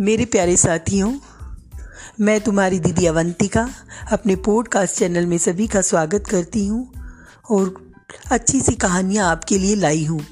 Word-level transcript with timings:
मेरे 0.00 0.24
प्यारे 0.24 0.56
साथियों, 0.56 1.12
मैं 2.20 2.40
तुम्हारी 2.40 2.78
दीदी 2.78 3.06
अवंतिका 3.06 3.68
अपने 4.12 4.36
पॉडकास्ट 4.36 4.96
चैनल 4.96 5.26
में 5.26 5.38
सभी 5.38 5.66
का 5.66 5.80
स्वागत 5.80 6.26
करती 6.26 6.66
हूँ 6.66 6.92
और 7.50 7.92
अच्छी 8.30 8.60
सी 8.60 8.74
कहानियाँ 8.74 9.30
आपके 9.30 9.58
लिए 9.58 9.74
लाई 9.74 10.04
हूँ। 10.04 10.26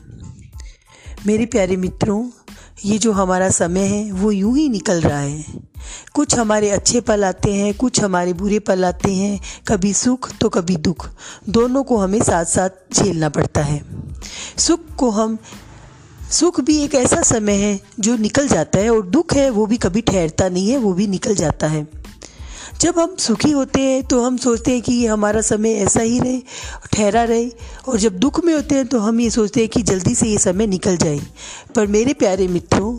मेरे 1.26 1.46
प्यारे 1.46 1.76
मित्रों, 1.76 2.30
ये 2.84 2.98
जो 2.98 3.12
हमारा 3.12 3.50
समय 3.50 3.80
है, 3.80 4.12
वो 4.12 4.30
यूँ 4.30 4.56
ही 4.56 4.68
निकल 4.68 5.00
रहा 5.00 5.20
है। 5.20 5.44
कुछ 6.14 6.38
हमारे 6.38 6.70
अच्छे 6.70 7.00
पल 7.00 7.24
आते 7.24 7.54
हैं, 7.54 7.74
कुछ 7.74 8.00
हमारे 8.00 8.32
बुरे 8.32 8.58
पल 8.58 8.84
आते 8.84 9.14
हैं, 9.14 9.40
कभी 9.68 9.92
सुख 9.92 10.36
तो 10.36 10.48
कभी 10.48 10.76
दुख। 10.76 11.08
दोनों 11.48 11.84
को 11.84 11.96
हमें 11.96 12.22
साथ 12.22 12.44
साथ 12.44 12.70
झेलना 12.94 13.28
पड़ता 13.28 13.62
है। 13.62 13.84
सुख 14.58 14.80
को 14.98 15.10
हम 15.10 15.38
सुख 16.30 16.60
भी 16.60 16.76
एक 16.78 16.94
ऐसा 16.94 17.20
समय 17.22 17.52
है 17.52 17.80
जो 18.00 18.16
निकल 18.16 18.48
जाता 18.48 18.78
है 18.78 18.90
और 18.90 19.06
दुख 19.06 19.34
है, 19.34 19.48
वो 19.50 19.66
भी 19.66 19.76
कभी 19.76 20.00
ठहरता 20.00 20.48
नहीं 20.48 20.70
है, 20.70 20.76
वो 20.78 20.92
भी 20.92 21.06
निकल 21.06 21.34
जाता 21.34 21.66
है। 21.66 21.86
जब 22.80 22.98
हम 22.98 23.14
सुखी 23.18 23.50
होते 23.50 23.80
हैं 23.80 24.02
तो 24.02 24.22
हम 24.22 24.36
सोचते 24.36 24.72
हैं 24.72 24.82
कि 24.82 24.94
ये 24.94 25.06
हमारा 25.06 25.40
समय 25.40 25.74
ऐसा 25.74 26.00
ही 26.00 26.18
रहे, 26.20 26.38
ठहरा 26.92 27.22
रहे, 27.24 27.48
और 27.88 27.98
जब 27.98 28.18
दुख 28.18 28.44
में 28.44 28.54
होते 28.54 28.74
हैं 28.74 28.86
तो 28.86 28.98
हम 28.98 29.20
ये 29.20 29.30
सोचते 29.30 29.60
हैं 29.60 29.68
कि 29.68 29.82
जल्दी 29.82 30.14
से 30.14 30.28
ये 30.28 30.38
समय 30.38 30.66
निकल 30.66 30.96
जाए। 30.96 31.20
पर 31.74 31.86
मेरे 31.86 32.12
प्यारे 32.12 32.48
मित्रों, 32.48 32.96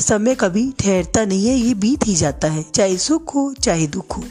समय 0.00 0.34
कभी 0.34 0.70
ठहरता 0.78 1.24
नहीं 1.24 1.46
है, 1.46 1.56
ये 1.56 1.74
बीत 1.74 2.06
ही 2.06 2.14
जाता 2.14 2.48
है, 2.48 2.64
चाहे 2.74 2.96
सुख 2.96 3.34
हो, 3.34 3.52
चाहे 3.62 3.86
दुख 3.86 4.16
हो। 4.16 4.24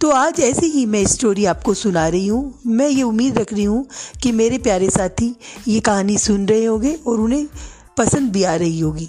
तो 0.00 0.10
आज 0.10 0.40
ऐसे 0.40 0.66
ही 0.66 0.84
मैं 0.86 1.04
स्टोरी 1.06 1.44
आपको 1.44 1.74
सुना 1.74 2.06
रही 2.08 2.26
हूँ। 2.26 2.60
मैं 2.66 2.88
ये 2.88 3.02
उम्मीद 3.02 3.38
रख 3.38 3.52
रही 3.52 3.64
हूँ 3.64 3.86
कि 4.22 4.32
मेरे 4.32 4.58
प्यारे 4.58 4.88
साथी 4.90 5.34
ये 5.68 5.80
कहानी 5.80 6.18
सुन 6.18 6.46
रहे 6.46 6.64
होंगे 6.64 6.92
और 7.06 7.20
उन्हें 7.20 7.46
पसंद 7.98 8.32
भी 8.32 8.44
आ 8.44 8.54
रही 8.54 8.80
होगी। 8.80 9.08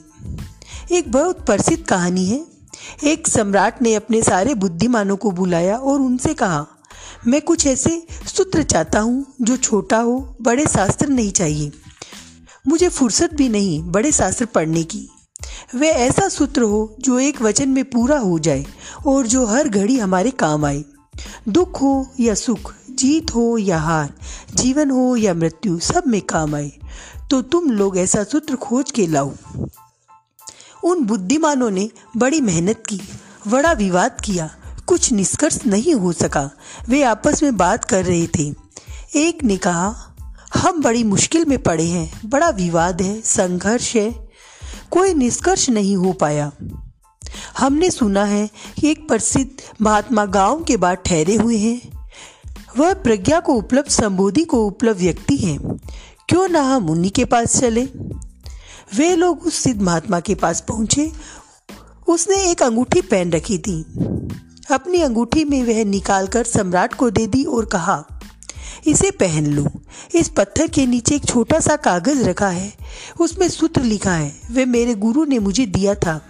एक 0.91 1.11
बहुत 1.11 1.45
प्रसिद्ध 1.45 1.83
कहानी 1.85 2.25
है। 2.25 2.45
एक 3.03 3.27
सम्राट 3.27 3.81
ने 3.81 3.93
अपने 3.95 4.21
सारे 4.23 4.55
बुद्धिमानों 4.55 5.17
को 5.17 5.31
बुलाया 5.31 5.77
और 5.77 6.01
उनसे 6.01 6.33
कहा, 6.33 6.65
मैं 7.27 7.41
कुछ 7.41 7.67
ऐसे 7.67 8.01
सूत्र 8.27 8.63
चाहता 8.63 8.99
हूँ 8.99 9.25
जो 9.41 9.57
छोटा 9.57 9.97
हो, 9.97 10.35
बड़े 10.41 10.66
शास्त्र 10.66 11.07
नहीं 11.07 11.31
चाहिए। 11.31 11.71
मुझे 12.67 12.89
फुर्सत 12.89 13.33
भी 13.33 13.49
नहीं 13.49 13.81
बड़े 13.83 14.11
शास्त्र 14.11 14.45
पढ़ने 14.45 14.83
की। 14.83 15.07
वे 15.75 15.89
ऐसा 15.89 16.29
सूत्र 16.29 16.61
हो 16.61 16.95
जो 16.99 17.19
एक 17.19 17.41
वचन 17.41 17.69
में 17.69 17.85
पूरा 17.85 18.19
हो 18.19 18.39
जाए 18.39 18.65
और 19.07 19.27
जो 19.27 19.45
हर 19.45 19.69
घड़ी 19.69 19.99
हमारे 19.99 20.31
काम 20.31 20.65
आए। 20.65 20.83
दुख 21.49 21.81
हो 21.81 22.11
या 22.19 22.33
सुख, 22.33 22.73
जीत 22.89 23.35
हो 23.35 23.57
या 23.57 23.79
हार, 23.79 24.13
जीवन 24.55 24.91
हो 24.91 25.15
या 25.15 25.33
मृत्यु, 25.33 25.79
सब 25.79 26.03
में 26.07 26.21
काम 26.21 26.55
आए। 26.55 26.71
तो 27.31 27.41
तुम 27.41 27.71
लोग 27.71 27.97
ऐसा 27.97 28.23
सूत्र 28.23 28.55
खोज 28.55 28.91
के 28.91 29.07
लाओ। 29.07 29.31
उन 30.83 31.05
बुद्धिमानों 31.05 31.69
ने 31.69 31.89
बड़ी 32.17 32.41
मेहनत 32.41 32.83
की, 32.89 33.01
बड़ा 33.47 33.71
विवाद 33.71 34.21
किया, 34.23 34.55
कुछ 34.87 35.11
निष्कर्ष 35.11 35.59
नहीं 35.65 35.93
हो 35.93 36.13
सका। 36.13 36.51
वे 36.89 37.03
आपस 37.03 37.43
में 37.43 37.57
बात 37.57 37.85
कर 37.85 38.05
रहे 38.05 38.27
थे। 38.27 38.53
एक 39.15 39.43
ने 39.43 39.57
कहा, 39.57 40.15
हम 40.55 40.81
बड़ी 40.81 41.03
मुश्किल 41.03 41.45
में 41.45 41.63
पड़े 41.63 41.85
हैं, 41.85 42.29
बड़ा 42.29 42.49
विवाद 42.49 43.01
है, 43.01 43.21
संघर्ष 43.21 43.95
है 43.95 44.30
कोई 44.92 45.14
निष्कर्ष 45.14 45.70
नहीं 45.70 45.95
हो 45.95 46.14
पाया। 46.14 46.52
हमने 47.58 47.92
सुना 47.92 48.23
है 48.23 48.50
कि 48.80 48.92
एक 48.92 49.08
प्रसिद्ध 49.08 49.52
महात्मा 49.81 50.25
गाँव 50.25 50.64
के 50.64 50.78
बाद 50.78 50.97
ठहरे 50.97 51.36
हुए 51.36 51.58
हैं। 51.58 52.08
वह 52.78 52.94
प्रज्ञा 52.94 53.39
को 53.39 53.53
उपलब्ध, 53.53 53.89
संबोधि 53.89 54.44
को 54.44 54.67
उपलब्ध 54.67 55.00
व्यक्ति 55.00 55.38
हैं। 55.38 55.78
क्यों 56.30 56.47
ना 56.47 56.62
हम 56.62 56.89
उन्हीं 56.89 57.12
के 57.12 57.25
पास 57.25 57.59
चले? 57.59 57.84
वे 58.95 59.16
लोग 59.16 59.39
उस 59.39 59.56
सिद्ध 59.56 59.81
महात्मा 59.81 60.19
के 60.19 60.36
पास 60.36 60.62
पहुँचे। 60.62 61.12
उसने 62.08 62.51
एक 62.51 62.63
अंगूठी 62.63 63.01
पहन 63.01 63.31
रखी 63.31 63.57
थी। 63.57 63.81
अपनी 64.72 65.01
अंगूठी 65.01 65.46
में 65.46 65.63
वह 65.63 65.85
निकालकर 65.85 66.44
सम्राट 66.44 66.94
को 66.94 67.09
दे 67.09 67.28
दी 67.28 67.44
और 67.44 67.66
कहा 67.66 68.06
इसे 68.87 69.11
पहन 69.11 69.45
लो। 69.45 69.67
इस 70.15 70.29
पत्थर 70.29 70.67
के 70.67 70.85
नीचे 70.85 71.15
एक 71.15 71.25
छोटा 71.25 71.59
सा 71.59 71.75
कागज़ 71.75 72.23
रखा 72.23 72.49
है। 72.49 72.73
उसमें 73.19 73.49
सूत्र 73.49 73.81
लिखा 73.81 74.13
है, 74.13 74.41
वे 74.51 74.65
मेरे 74.65 74.95
गुरु 74.95 75.25
ने 75.25 75.39
मुझे 75.39 75.65
दिया 75.65 75.95
था। 75.95 76.21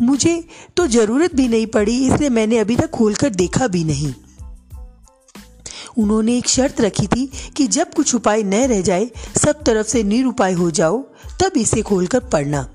मुझे 0.00 0.44
तो 0.76 0.86
ज़रूरत 0.86 1.34
भी 1.34 1.48
नहीं 1.48 1.66
पड़ी, 1.66 2.06
इसलिए 2.06 2.28
मैंने 2.28 2.58
अभी 2.58 2.76
तक 2.76 2.90
खोलकर 2.90 3.30
देखा 3.30 3.66
भी 3.66 3.84
नहीं। 3.84 4.14
उन्होंने 5.98 6.38
एक 6.38 6.48
शर्त 6.48 6.80
रखी 6.80 7.06
थी 7.06 7.30
कि 7.56 7.66
जब 7.66 7.94
कुछ 7.94 8.14
उपाय 8.14 8.42
न 8.42 8.54
रह 8.54 8.80
जाए, 8.80 9.10
सब 9.44 9.62
तरफ़ 9.62 9.86
से 9.86 10.02
निरुपाय 10.02 10.52
हो 10.52 10.70
जाओ, 10.70 11.02
तब 11.42 11.56
इसे 11.56 11.82
खोलकर 11.82 12.20
पढ़ना। 12.20 12.68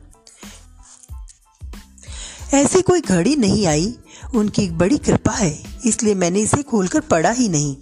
ऐसी 2.53 2.81
कोई 2.81 3.01
घड़ी 3.01 3.35
नहीं 3.35 3.65
आई। 3.67 3.95
उनकी 4.35 4.63
एक 4.63 4.77
बड़ी 4.77 4.97
कृपा 4.97 5.31
है, 5.31 5.63
इसलिए 5.85 6.15
मैंने 6.15 6.39
इसे 6.39 6.63
खोलकर 6.63 6.99
पढ़ा 6.99 7.31
ही 7.31 7.49
नहीं। 7.49 7.75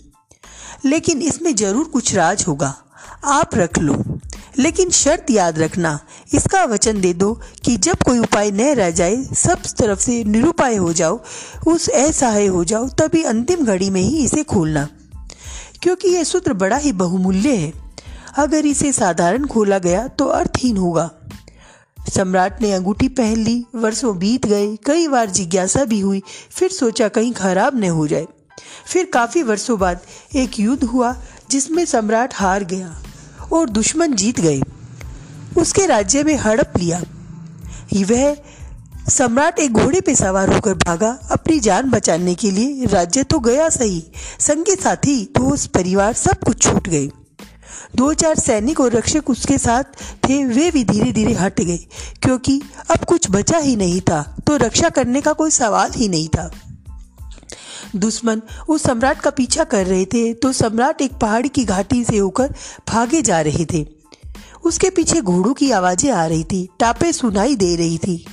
लेकिन 0.86 1.22
इसमें 1.22 1.56
ज़रूर 1.56 1.86
कुछ 1.86 2.16
राज 2.16 2.46
होगा। 2.48 2.76
आप 3.26 3.56
रख 3.56 3.78
लो। 3.80 4.20
लेकिन 4.60 4.90
शर्त 4.90 5.32
याद 5.32 5.60
रखना, 5.60 6.00
इसका 6.34 6.64
वचन 6.64 7.02
दे 7.02 7.14
दो 7.14 7.42
कि 7.66 7.78
जब 7.78 7.96
कोई 8.06 8.20
उपाय 8.20 8.52
न 8.52 8.62
रह 8.62 8.92
जाए, 8.92 9.24
सब 9.24 9.58
तरफ़ 9.78 10.00
से 10.00 10.24
निरुपाय 10.24 10.76
हो 10.76 10.94
जाओ, 10.94 11.20
उस 11.68 11.90
असहाय 11.90 12.46
हो 12.46 12.64
जाओ, 12.64 12.88
तभी 12.88 13.24
अंतिम 13.24 13.66
घड़ी 13.66 13.90
में 13.90 14.02
ही 14.02 14.24
इसे 14.24 14.44
खोलना। 14.44 14.90
क्योंकि 15.82 16.08
यह 16.08 16.24
सूत्र 16.24 16.54
बड़ा 16.54 16.78
ही 16.78 16.92
बहुमूल्य 16.92 17.56
है। 17.56 17.74
अगर 18.38 18.66
इसे 18.66 18.92
साधारण 18.94 19.46
खोला 19.46 19.80
गया 19.80 20.08
तो 20.08 20.26
अर्थहीन 20.26 20.78
होगा। 20.78 21.12
सम्राट 22.16 22.62
ने 22.62 22.74
अंगूठी 22.74 23.08
पहन 23.08 23.38
ली, 23.38 23.66
वर्षों 23.76 24.18
बीत 24.18 24.46
गए, 24.46 24.76
कई 24.76 25.08
बार 25.08 25.30
जिज्ञासा 25.30 25.86
भी 25.86 26.00
हुई, 26.00 26.24
फिर 26.52 26.72
सोचा 26.72 27.08
कहीं 27.08 27.34
खराब 27.34 27.80
न 27.80 27.90
हो 27.90 28.08
जाए। 28.08 28.28
फिर 28.88 29.10
काफ़ी 29.14 29.44
वर्षों 29.44 29.78
बाद 29.80 30.00
एक 30.36 30.60
युद्ध 30.60 30.84
हुआ, 30.84 31.16
जिसमें 31.50 31.84
सम्राट 31.86 32.34
हार 32.36 32.64
गया 32.64 32.96
और 33.54 33.70
दुश्मन 33.70 34.14
जीत 34.14 34.40
गए। 34.40 34.62
उसके 35.58 35.86
राज्य 35.86 36.24
में 36.24 36.36
हड़प 36.36 36.78
लिया। 36.78 37.02
वह 38.06 38.36
सम्राट 39.10 39.60
एक 39.60 39.74
घोड़े 39.74 40.00
पे 40.02 40.16
सवार 40.16 40.54
होकर 40.54 40.74
भागा। 40.76 41.10
अपनी 41.32 41.60
जान 41.60 41.90
बचाने 41.90 42.36
के 42.36 42.52
लिए 42.52 42.86
राज्य 42.86 43.24
तो 43.24 43.40
गया 43.40 43.68
सही, 43.70 44.04
संगी 44.40 44.76
साथी, 44.76 45.18
दोस्त, 45.38 45.72
परिवार 45.72 46.14
सब 46.14 46.44
कुछ 46.46 46.62
छूट 46.62 46.88
गए। 46.90 47.10
दो 47.96 48.14
चार 48.14 48.40
सैनिक 48.40 48.80
और 48.80 48.92
रक्षक 48.92 49.30
उसके 49.30 49.58
साथ 49.58 49.84
थे, 50.24 50.44
वे 50.46 50.70
भी 50.72 50.84
धीरे 50.84 51.12
धीरे 51.12 51.34
हट 51.34 51.62
गए, 51.62 51.78
क्योंकि 52.24 52.62
अब 52.92 53.04
कुछ 53.06 53.30
बचा 53.32 53.58
ही 53.58 53.76
नहीं 53.76 54.00
था 54.02 54.22
तो 54.48 54.56
रक्षा 54.58 54.90
करने 54.90 55.22
का 55.22 55.34
कोई 55.34 55.52
सवाल 55.52 55.92
ही 55.92 56.08
नहीं 56.08 56.28
था। 56.28 56.50
दुश्मन 57.96 58.42
उस 58.70 58.84
सम्राट 58.84 59.22
का 59.22 59.30
पीछा 59.30 59.64
कर 59.64 59.86
रहे 59.88 60.06
थे 60.06 60.34
तो 60.34 60.52
सम्राट 60.54 61.02
एक 61.02 61.14
पहाड़ी 61.14 61.50
की 61.50 61.64
घाटी 61.66 62.04
से 62.04 62.18
होकर 62.18 62.54
भागे 62.90 63.22
जा 63.22 63.42
रहे 63.42 63.66
थे। 63.66 63.86
उसके 64.66 64.90
पीछे 64.90 65.22
घोड़ों 65.22 65.54
की 65.54 65.72
आवाज़ें 65.72 66.12
आ 66.12 66.26
रही 66.26 66.44
थी, 66.44 66.68
टापे 66.80 67.12
सुनाई 67.14 67.56
दे 67.56 67.76
रही 67.76 67.98
थी। 67.98 68.26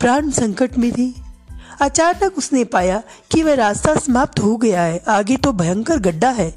प्राण 0.00 0.30
संकट 0.30 0.78
में 0.78 0.90
थी। 0.92 1.14
अचानक 1.80 2.38
उसने 2.38 2.64
पाया 2.64 3.02
कि 3.30 3.42
वह 3.42 3.54
रास्ता 3.54 3.94
समाप्त 3.96 4.40
हो 4.40 4.56
गया 4.56 4.82
है, 4.82 5.02
आगे 5.08 5.36
तो 5.36 5.52
भयंकर 5.52 5.98
गड्ढा 6.00 6.30
है। 6.30 6.52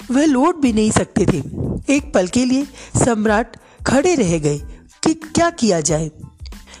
वह 0.00 0.24
लौट 0.24 0.56
भी 0.56 0.72
नहीं 0.72 0.90
सकते 0.90 1.26
थे। 1.26 1.38
एक 1.94 2.12
पल 2.14 2.26
के 2.26 2.44
लिए 2.44 2.66
सम्राट 2.96 3.56
खड़े 3.86 4.14
रह 4.14 4.38
गए 4.38 4.58
कि 5.02 5.14
क्या 5.14 5.50
किया 5.50 5.80
जाए। 5.80 6.10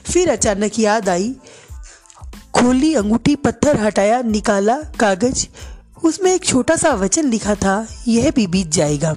फिर 0.04 0.30
अचानक 0.30 0.78
याद 0.78 1.08
आई 1.08 1.34
खोली 2.54 2.94
अंगूठी 2.94 3.36
पत्थर 3.36 3.80
हटाया, 3.80 4.22
निकाला 4.22 4.76
कागज़। 4.76 5.46
उसमें 6.04 6.34
एक 6.34 6.44
छोटा 6.44 6.76
सा 6.76 6.90
वचन 6.90 7.28
लिखा 7.28 7.54
था, 7.54 7.86
यह 8.08 8.30
भी 8.30 8.46
बीत 8.46 8.72
जाएगा। 8.72 9.16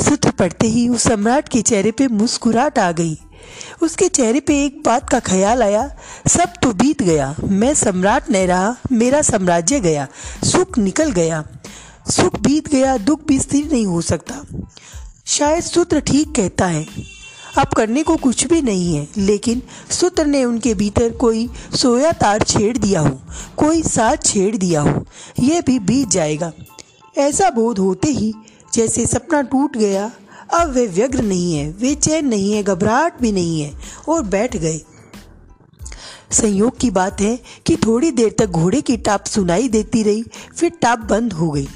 सूत्र 0.00 0.30
पढ़ते 0.30 0.66
ही 0.66 0.88
उस 0.88 1.02
सम्राट 1.02 1.48
के 1.48 1.62
चेहरे 1.62 1.90
पे 1.90 2.08
मुस्कुराहट 2.08 2.78
आ 2.78 2.92
गई। 2.92 3.18
उसके 3.82 4.08
चेहरे 4.08 4.40
पे 4.40 4.64
एक 4.64 4.82
बात 4.86 5.10
का 5.10 5.20
ख्याल 5.20 5.62
आया, 5.62 5.96
सब 6.28 6.52
तो 6.62 6.72
बीत 6.72 7.02
गया। 7.02 7.34
मैं 7.44 7.74
सम्राट 7.74 8.30
नहीं 8.30 8.46
रहा, 8.46 8.76
मेरा 8.92 9.22
साम्राज्य 9.22 9.80
गया, 9.80 10.08
सुख 10.44 10.78
निकल 10.78 11.12
गया। 11.12 11.44
सुख 12.10 12.40
बीत 12.40 12.68
गया, 12.68 12.96
दुख 12.96 13.26
भी 13.28 13.38
स्थिर 13.38 13.72
नहीं 13.72 13.86
हो 13.86 14.00
सकता। 14.00 14.44
शायद 15.26 15.62
सूत्र 15.62 16.00
ठीक 16.00 16.34
कहता 16.34 16.66
है। 16.66 16.86
अब 17.58 17.68
करने 17.76 18.02
को 18.02 18.16
कुछ 18.16 18.46
भी 18.46 18.60
नहीं 18.62 18.94
है, 18.94 19.06
लेकिन 19.18 19.62
सूत्र 19.90 20.24
ने 20.26 20.44
उनके 20.44 20.74
भीतर 20.74 21.10
कोई 21.12 21.48
सोया 21.74 22.12
तार 22.12 22.42
छेड़ 22.42 22.76
दिया 22.78 23.00
हो, 23.00 23.20
कोई 23.56 23.82
साथ 23.82 24.24
छेड़ 24.24 24.56
दिया 24.56 24.80
हो 24.80 25.04
यह 25.40 25.60
भी 25.60 25.78
बीत 25.78 26.08
जाएगा। 26.08 26.52
ऐसा 27.18 27.50
बोध 27.50 27.78
होते 27.78 28.08
ही 28.08 28.32
जैसे 28.74 29.06
सपना 29.06 29.40
टूट 29.42 29.76
गया, 29.76 30.10
अब 30.54 30.70
वे 30.70 30.86
व्यग्र 30.86 31.22
नहीं 31.22 31.54
है, 31.54 31.70
वे 31.72 31.94
चैन 31.94 32.28
नहीं 32.28 32.52
है, 32.52 32.62
घबराहट 32.62 33.20
भी 33.22 33.32
नहीं 33.32 33.60
है, 33.60 33.72
और 34.08 34.22
बैठ 34.22 34.56
गए। 34.56 34.80
संयोग 36.32 36.78
की 36.78 36.90
बात 36.90 37.20
है 37.20 37.38
कि 37.66 37.76
थोड़ी 37.76 38.10
देर 38.10 38.34
तक 38.38 38.46
घोड़े 38.46 38.80
की 38.80 38.96
टाप 38.96 39.24
सुनाई 39.24 39.68
देती 39.68 40.02
रही, 40.02 40.24
फिर 40.56 40.72
टाप 40.82 40.98
बंद 40.98 41.32
हो 41.32 41.50
गई। 41.50 41.68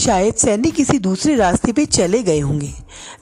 शायद 0.00 0.34
सैनिक 0.34 0.74
किसी 0.74 0.98
दूसरे 0.98 1.36
रास्ते 1.36 1.72
पे 1.72 1.86
चले 1.86 2.22
गए 2.22 2.40
होंगे। 2.40 2.74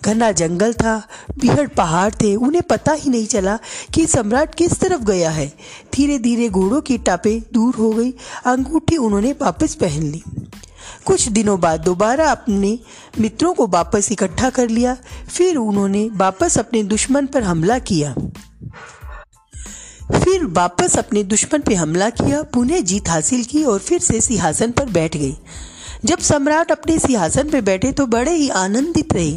घना 0.05 0.33
जंगल 0.33 0.73
था, 0.73 1.09
बिहड़ 1.39 1.69
पहाड़ 1.69 2.15
थे, 2.15 2.35
उन्हें 2.35 2.63
पता 2.63 2.93
ही 2.93 3.11
नहीं 3.11 3.27
चला 3.27 3.59
कि 3.95 4.07
सम्राट 4.07 4.55
किस 4.55 4.81
तरफ़ 4.81 5.03
गया 5.03 5.31
है। 5.31 5.53
धीरे 5.95 6.19
धीरे 6.19 6.49
घोड़ों 6.49 6.81
की 6.81 6.99
टापे 6.99 7.43
दूर 7.53 7.75
हो 7.75 7.91
गई, 7.91 8.11
अंगूठी 8.47 8.97
उन्होंने 8.97 9.33
वापस 9.33 9.75
पहन 9.75 10.03
ली। 10.03 10.23
कुछ 11.05 11.29
दिनों 11.29 11.61
बाद 11.61 11.81
दोबारा 11.81 12.31
अपने 12.31 12.79
मित्रों 13.21 13.55
को 13.55 13.67
वापस 13.67 14.13
इकट्ठा 14.13 14.51
कर 14.51 14.69
लिया, 14.69 14.97
फिर 15.33 15.57
उन्होंने 15.57 16.11
वापस 16.13 16.59
अपने 16.59 16.83
दुश्मन 16.83 17.27
पर 17.27 17.43
हमला 17.43 17.79
किया। 17.79 18.15
फिर 20.25 20.45
वापस 20.45 20.99
अपने 20.99 21.25
दुश्मन 21.25 21.61
पे 21.61 21.75
हमला 21.75 22.11
किया, 22.11 22.43
पुनः 22.43 22.81
जीत 22.81 23.09
हासिल 23.09 23.45
की 23.45 23.65
और 23.65 23.79
फिर 23.79 24.01
से 24.01 24.21
सिंहासन 24.21 24.71
पर 24.71 24.85
बैठ 24.85 25.17
गई। 25.17 25.37
जब 26.05 26.19
सम्राट 26.19 26.73
अपने 26.73 26.99
सिंहासन 26.99 27.51
पर 27.51 27.61
बैठे 27.61 27.93
तो 27.93 28.07
बड़े 28.07 28.35
ही 28.35 28.49
आनंदित 28.49 29.13
रहे। 29.13 29.33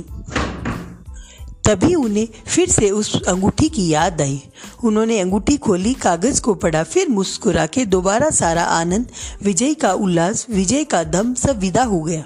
तभी 1.66 1.96
उन्हें 1.96 2.28
फिर 2.48 2.70
से 2.70 2.90
उस 2.92 3.24
अंगूठी 3.24 3.70
की 3.70 3.88
याद 3.90 4.22
आई। 4.22 4.44
उन्होंने 4.84 5.20
अंगूठी 5.20 5.58
खोली, 5.58 5.94
कागज़ 5.94 6.42
को 6.42 6.54
पढ़ा, 6.54 6.84
फिर 6.84 7.10
मुस्कुरा 7.10 7.66
के 7.66 7.86
दोबारा 7.86 8.30
सारा 8.30 8.64
आनंद, 8.64 9.08
विजय 9.44 9.74
का 9.74 9.94
उल्लास, 9.94 10.46
विजय 10.50 10.84
का 10.84 11.04
दम 11.04 11.34
सब 11.34 11.60
विदा 11.60 11.84
हो 11.84 12.02
गया। 12.02 12.24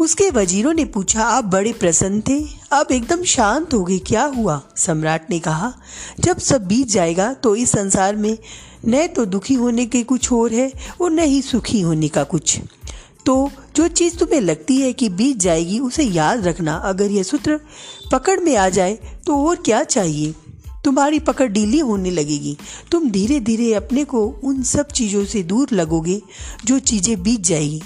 उसके 0.00 0.30
वजीरों 0.30 0.72
ने 0.72 0.84
पूछा, 0.84 1.24
आप 1.24 1.44
बड़े 1.44 1.72
प्रसन्न 1.72 2.22
थे, 2.28 2.44
आप 2.72 2.92
एकदम 2.92 3.22
शांत 3.22 3.74
हो 3.74 3.84
गए, 3.84 3.98
क्या 3.98 4.24
हुआ? 4.24 4.60
सम्राट 4.76 5.30
ने 5.30 5.38
कहा, 5.38 5.72
जब 6.20 6.38
सब 6.38 6.66
बीत 6.66 6.88
जाएगा 6.88 7.32
तो 7.32 7.54
इस 7.56 7.70
संसार 7.70 8.16
में 8.16 8.38
न 8.88 9.06
तो 9.06 9.24
दुखी 9.24 9.54
होने 9.54 9.86
के 9.86 10.02
कुछ 10.02 10.32
और 10.32 10.52
है 10.52 10.72
और 11.00 11.10
न 11.10 11.18
ही 11.18 11.42
सुखी 11.42 11.80
होने 11.80 12.08
का 12.08 12.24
कुछ। 12.24 12.60
तो 13.30 13.50
जो 13.76 13.86
चीज़ 13.88 14.16
तुम्हें 14.16 14.40
लगती 14.40 14.76
है 14.76 14.92
कि 14.92 15.08
बीत 15.08 15.36
जाएगी, 15.36 15.78
उसे 15.78 16.02
याद 16.04 16.46
रखना। 16.46 16.74
अगर 16.76 17.10
यह 17.10 17.22
सूत्र 17.22 17.58
पकड़ 18.12 18.38
में 18.40 18.56
आ 18.56 18.68
जाए 18.68 18.94
तो 19.26 19.36
और 19.48 19.56
क्या 19.56 19.82
चाहिए? 19.84 20.34
तुम्हारी 20.84 21.18
पकड़ 21.18 21.48
ढीली 21.48 21.78
होने 21.78 22.10
लगेगी। 22.10 22.56
तुम 22.92 23.10
धीरे 23.10 23.38
धीरे 23.40 23.72
अपने 23.74 24.04
को 24.04 24.26
उन 24.44 24.62
सब 24.62 24.88
चीज़ों 24.88 25.24
से 25.24 25.42
दूर 25.42 25.68
लगोगे, 25.72 26.20
जो 26.64 26.78
चीज़ें 26.78 27.22
बीत 27.22 27.40
जाएगी। 27.40 27.80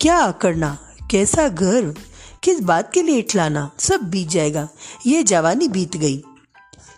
क्या 0.00 0.30
करना? 0.30 0.76
कैसा 1.10 1.48
घर? 1.48 1.94
किस 2.42 2.60
बात 2.60 2.92
के 2.92 3.02
लिए 3.02 3.18
इठलाना? 3.18 3.70
सब 3.78 4.10
बीत 4.10 4.28
जाएगा। 4.28 4.68
ये 5.06 5.22
जवानी 5.22 5.68
बीत 5.68 5.96
गई 5.96 6.22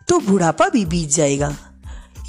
तो 0.09 0.19
बुढ़ापा 0.21 0.69
भी 0.69 0.85
बीत 0.87 1.11
जाएगा। 1.11 1.57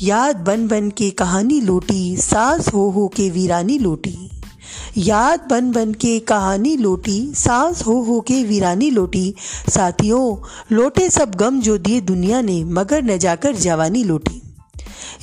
याद 0.04 0.36
बन 0.38 0.68
बन 0.68 0.89
के 0.89 1.09
कहानी 1.09 1.62
लोटी, 1.62 2.18
सास 2.18 2.74
हो 2.74 2.89
हो 2.89 3.07
के 3.07 3.30
वीरानी 3.30 3.80
लोटी। 3.80 4.18
याद 4.98 5.48
बन 5.50 5.72
बन 5.72 5.94
के 5.94 6.19
कहानी 6.19 6.78
लोटी, 6.78 7.31
सांस 7.36 7.81
हो 7.86 8.02
हो 8.02 8.19
के 8.19 8.44
वीरानी 8.44 8.90
लोटी। 8.90 9.36
साथियों, 9.69 10.48
लोटे 10.75 11.10
सब 11.10 11.36
गम 11.36 11.62
जो 11.62 11.78
दिए 11.78 12.02
दुनिया 12.02 12.42
ने, 12.42 12.64
मगर 12.64 13.04
न 13.04 13.18
जाकर 13.18 13.56
जवानी 13.56 14.04
लोटी। 14.04 14.42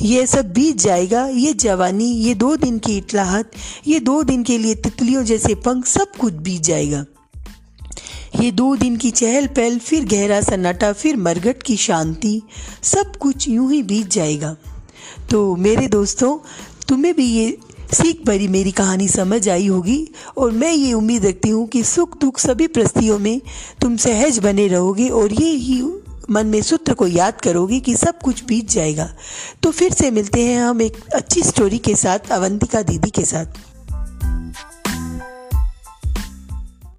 ये 0.03 0.27
सब 0.27 0.53
बीत 0.53 0.77
जाएगा, 0.77 1.27
ये 1.27 1.53
जवानी, 1.53 2.05
ये 2.05 2.35
दो 2.35 2.57
दिन 2.57 2.79
की 2.79 2.97
इतलाहत, 2.97 3.51
ये 3.87 4.01
दो 4.01 4.23
दिन 4.23 4.43
के 4.43 4.59
लिए 4.59 4.75
तितलियों 4.75 5.25
जैसे 5.25 5.55
पंख, 5.55 5.87
सब 5.87 6.13
कुछ 6.21 6.33
बीत 6.33 6.63
जाएगा। 6.63 7.05
ये 8.41 8.51
दो 8.51 8.77
दिन 8.77 8.97
की 8.97 9.11
चहल 9.11 9.47
पहल, 9.47 9.79
फिर 9.79 10.05
गहरा 10.05 10.41
सन्नाटा, 10.41 10.93
फिर 10.93 11.17
मरगट 11.17 11.63
की 11.63 11.77
शांति, 11.77 12.43
सब 12.83 13.17
कुछ 13.17 13.49
यूँ 13.49 13.73
ही 13.73 13.83
बीत 13.83 14.11
जाएगा। 14.11 14.57
तो 15.31 15.57
मेरे 15.57 15.87
दोस्तों, 15.87 16.39
तुम्हें 16.89 17.15
भी 17.15 17.25
ये 17.25 17.59
सीख 17.95 18.23
भरी 18.27 18.49
मेरी 18.49 18.71
कहानी 18.73 19.09
समझ 19.09 19.49
आई 19.49 19.67
होगी 19.67 20.09
और 20.39 20.51
मैं 20.53 20.73
ये 20.73 20.93
उम्मीद 20.93 21.27
रखती 21.27 21.49
हूँ 21.49 21.67
कि 21.69 21.83
सुख 21.85 22.19
दुख 22.21 22.39
सभी 22.39 22.67
प्रस्तियों 22.67 23.19
में 23.19 23.41
तुम 23.81 23.97
सहज 23.97 24.39
बने 24.39 24.67
रहोगे 24.69 25.09
और 25.09 25.33
ये 25.33 25.51
ही 25.51 25.83
मन 26.31 26.47
में 26.47 26.61
सूत्र 26.63 26.95
को 26.95 27.07
याद 27.07 27.41
करोगे 27.41 27.81
कि 27.81 27.95
सब 27.97 28.21
कुछ 28.21 28.45
बीत 28.45 28.71
जाएगा। 28.71 29.09
तो 29.63 29.71
फिर 29.71 29.93
से 29.93 30.11
मिलते 30.11 30.45
हैं 30.45 30.61
हम 30.61 30.83
एक 30.83 30.97
अच्छी 31.15 31.43
स्टोरी 31.43 31.79
के 31.79 31.95
साथ, 31.95 32.31
अवंतिका 32.31 32.83
दीदी 32.83 33.11
के 33.11 33.25
साथ। 33.25 33.47